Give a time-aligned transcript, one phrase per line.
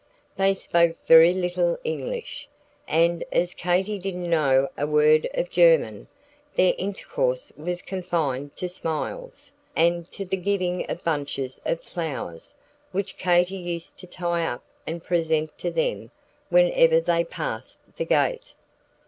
[0.35, 2.49] They spoke very little English,
[2.87, 6.07] and as Katy didn't know a word of German,
[6.55, 12.55] their intercourse was confined to smiles, and to the giving of bunches of flowers,
[12.91, 16.09] which Katy used to tie up and present to them
[16.49, 18.55] whenever they passed the gate.